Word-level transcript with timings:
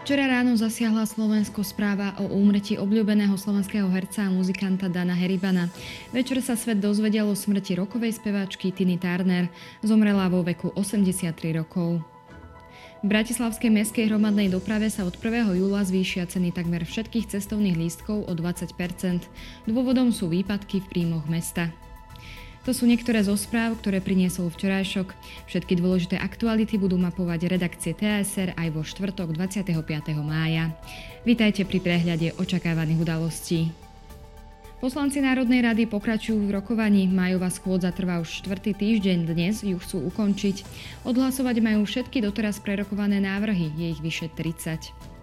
Včera 0.00 0.24
ráno 0.24 0.56
zasiahla 0.56 1.04
Slovensko 1.04 1.60
správa 1.60 2.16
o 2.16 2.24
úmrtí 2.32 2.80
obľúbeného 2.80 3.36
slovenského 3.36 3.84
herca 3.92 4.24
a 4.24 4.32
muzikanta 4.32 4.88
Dana 4.88 5.12
Heribana. 5.12 5.68
Večer 6.08 6.40
sa 6.40 6.56
svet 6.56 6.80
dozvedel 6.80 7.28
o 7.28 7.36
smrti 7.36 7.76
rokovej 7.76 8.16
speváčky 8.16 8.72
Tiny 8.72 8.96
Turner. 8.96 9.52
Zomrela 9.84 10.32
vo 10.32 10.40
veku 10.40 10.72
83 10.72 11.52
rokov. 11.52 12.00
V 13.00 13.06
Bratislavskej 13.12 13.68
mestskej 13.68 14.08
hromadnej 14.08 14.48
doprave 14.48 14.88
sa 14.88 15.04
od 15.04 15.20
1. 15.20 15.52
júla 15.60 15.84
zvýšia 15.84 16.24
ceny 16.24 16.56
takmer 16.56 16.88
všetkých 16.88 17.36
cestovných 17.36 17.76
lístkov 17.76 18.24
o 18.24 18.32
20% 18.32 18.72
Dôvodom 19.68 20.16
sú 20.16 20.32
výpadky 20.32 20.80
v 20.80 20.86
príjmoch 20.88 21.28
mesta. 21.28 21.68
To 22.68 22.76
sú 22.76 22.84
niektoré 22.84 23.24
zo 23.24 23.32
správ, 23.40 23.80
ktoré 23.80 24.04
priniesol 24.04 24.52
včerajšok. 24.52 25.16
Všetky 25.48 25.80
dôležité 25.80 26.20
aktuality 26.20 26.76
budú 26.76 27.00
mapovať 27.00 27.48
redakcie 27.48 27.96
TSR 27.96 28.52
aj 28.52 28.68
vo 28.68 28.84
štvrtok 28.84 29.32
25. 29.32 29.72
mája. 30.20 30.68
Vítajte 31.24 31.64
pri 31.64 31.80
prehľade 31.80 32.36
očakávaných 32.36 33.00
udalostí. 33.00 33.72
Poslanci 34.80 35.20
Národnej 35.20 35.60
rady 35.60 35.84
pokračujú 35.88 36.48
v 36.48 36.56
rokovaní. 36.56 37.04
Majová 37.04 37.52
schôdza 37.52 37.92
trvá 37.92 38.16
už 38.16 38.44
štvrtý 38.44 38.72
týždeň. 38.72 39.28
Dnes 39.28 39.60
ju 39.60 39.76
chcú 39.76 40.08
ukončiť. 40.08 40.64
Odhlasovať 41.04 41.60
majú 41.60 41.84
všetky 41.84 42.24
doteraz 42.24 42.64
prerokované 42.64 43.20
návrhy. 43.20 43.72
Je 43.76 43.92
ich 43.92 44.00
vyše 44.00 44.32
30. 44.32 45.19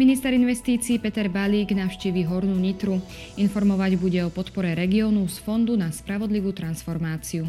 Minister 0.00 0.32
investícií 0.32 0.96
Peter 0.96 1.28
Balík 1.28 1.76
navštívi 1.76 2.24
Hornú 2.24 2.56
Nitru. 2.56 2.96
Informovať 3.36 4.00
bude 4.00 4.24
o 4.24 4.32
podpore 4.32 4.72
regiónu 4.72 5.28
z 5.28 5.36
Fondu 5.44 5.76
na 5.76 5.92
spravodlivú 5.92 6.48
transformáciu. 6.56 7.44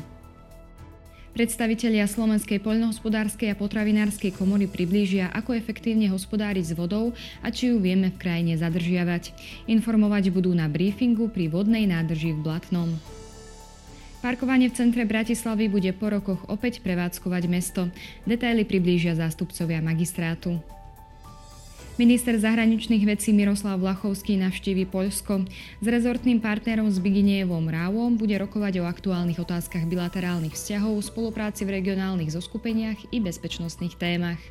Predstavitelia 1.31 2.03
Slovenskej 2.03 2.59
poľnohospodárskej 2.59 3.47
a 3.47 3.55
potravinárskej 3.55 4.35
komory 4.35 4.67
priblížia, 4.67 5.31
ako 5.31 5.55
efektívne 5.55 6.11
hospodáriť 6.11 6.65
s 6.67 6.73
vodou 6.75 7.15
a 7.39 7.47
či 7.47 7.71
ju 7.71 7.79
vieme 7.79 8.11
v 8.11 8.19
krajine 8.19 8.59
zadržiavať. 8.59 9.31
Informovať 9.71 10.27
budú 10.35 10.51
na 10.51 10.67
briefingu 10.67 11.31
pri 11.31 11.47
vodnej 11.47 11.87
nádrži 11.87 12.35
v 12.35 12.43
Blatnom. 12.43 12.91
Parkovanie 14.19 14.67
v 14.67 14.75
centre 14.75 15.07
Bratislavy 15.07 15.71
bude 15.71 15.95
po 15.95 16.11
rokoch 16.11 16.43
opäť 16.51 16.83
prevádzkovať 16.83 17.43
mesto. 17.47 17.87
Detaily 18.27 18.67
priblížia 18.67 19.15
zástupcovia 19.15 19.79
magistrátu. 19.79 20.59
Minister 21.93 22.33
zahraničných 22.33 23.05
vecí 23.05 23.29
Miroslav 23.37 23.77
Vlachovský 23.77 24.33
navštívi 24.41 24.89
Poľsko. 24.89 25.45
S 25.77 25.85
rezortným 25.85 26.41
partnerom 26.41 26.89
Zbiginievom 26.89 27.69
Rávom 27.69 28.17
bude 28.17 28.33
rokovať 28.33 28.81
o 28.81 28.89
aktuálnych 28.89 29.37
otázkach 29.37 29.85
bilaterálnych 29.85 30.57
vzťahov, 30.57 30.97
spolupráci 31.05 31.69
v 31.69 31.77
regionálnych 31.77 32.33
zoskupeniach 32.33 32.97
i 33.13 33.21
bezpečnostných 33.21 33.93
témach. 34.01 34.41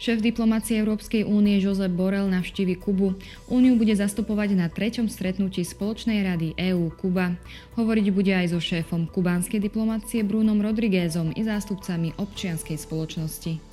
Šéf 0.00 0.24
diplomácie 0.24 0.80
Európskej 0.80 1.28
únie 1.28 1.60
Josep 1.60 1.92
Borel 1.92 2.24
navštívi 2.32 2.80
Kubu. 2.80 3.12
Úniu 3.52 3.76
bude 3.76 3.92
zastupovať 3.92 4.56
na 4.56 4.72
treťom 4.72 5.12
stretnutí 5.12 5.60
Spoločnej 5.68 6.24
rady 6.24 6.56
EÚ-Kuba. 6.56 7.36
Hovoriť 7.76 8.06
bude 8.08 8.32
aj 8.32 8.56
so 8.56 8.58
šéfom 8.58 9.04
kubánskej 9.04 9.60
diplomácie 9.60 10.24
Brunom 10.24 10.64
Rodriguezom 10.64 11.36
i 11.36 11.44
zástupcami 11.44 12.16
občianskej 12.16 12.80
spoločnosti. 12.80 13.71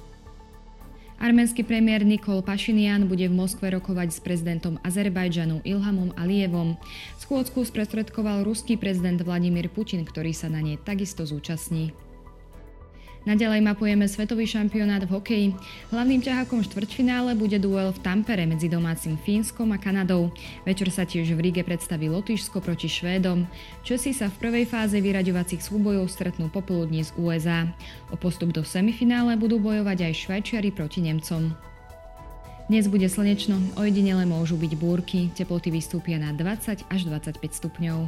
Arménsky 1.19 1.67
premiér 1.67 2.07
Nikol 2.07 2.39
Pašinian 2.39 3.03
bude 3.03 3.27
v 3.27 3.35
Moskve 3.35 3.67
rokovať 3.75 4.15
s 4.15 4.19
prezidentom 4.23 4.79
Azerbajdžanu 4.87 5.67
Ilhamom 5.67 6.15
Alijevom. 6.15 6.79
Schôdzku 7.19 7.67
sprostredkoval 7.67 8.47
ruský 8.47 8.79
prezident 8.79 9.19
Vladimír 9.19 9.67
Putin, 9.67 10.07
ktorý 10.07 10.31
sa 10.31 10.47
na 10.47 10.63
nej 10.63 10.79
takisto 10.79 11.27
zúčastní. 11.27 11.91
Naďalej 13.27 13.59
mapujeme 13.59 14.07
svetový 14.07 14.47
šampionát 14.47 15.03
v 15.03 15.11
hokeji. 15.19 15.47
Hlavným 15.91 16.23
ťahákom 16.23 16.63
štvrťfinále 16.63 17.35
bude 17.35 17.59
duel 17.59 17.91
v 17.91 17.99
Tampere 17.99 18.47
medzi 18.47 18.71
domácim 18.71 19.19
Fínskom 19.19 19.75
a 19.75 19.77
Kanadou. 19.77 20.31
Večer 20.63 20.87
sa 20.87 21.03
tiež 21.03 21.35
v 21.35 21.51
Ríge 21.51 21.67
predstaví 21.67 22.07
Lotyšsko 22.07 22.63
proti 22.63 22.87
Švédom. 22.87 23.43
Česi 23.83 24.15
sa 24.15 24.31
v 24.31 24.39
prvej 24.39 24.65
fáze 24.71 24.95
vyraďovacích 24.95 25.59
súbojov 25.59 26.07
stretnú 26.07 26.47
popoludní 26.47 27.03
z 27.03 27.11
USA. 27.19 27.67
O 28.07 28.15
postup 28.15 28.55
do 28.55 28.63
semifinále 28.63 29.35
budú 29.35 29.59
bojovať 29.59 30.07
aj 30.07 30.13
Švajčiari 30.15 30.71
proti 30.71 31.03
Nemcom. 31.03 31.51
Dnes 32.69 32.85
bude 32.85 33.09
slnečno, 33.09 33.57
ojedinele 33.81 34.29
môžu 34.29 34.53
byť 34.53 34.77
búrky, 34.77 35.33
teploty 35.33 35.73
vystúpia 35.73 36.21
na 36.21 36.37
20 36.37 36.85
až 36.85 37.01
25 37.09 37.41
stupňov. 37.41 38.05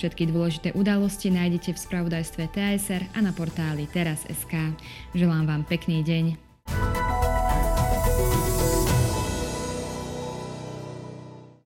Všetky 0.00 0.32
dôležité 0.32 0.72
udalosti 0.72 1.28
nájdete 1.28 1.76
v 1.76 1.82
spravodajstve 1.84 2.48
TSR 2.56 3.12
a 3.12 3.20
na 3.20 3.36
portáli 3.36 3.84
teraz.sk. 3.92 4.72
Želám 5.12 5.44
vám 5.44 5.62
pekný 5.68 6.00
deň. 6.08 6.51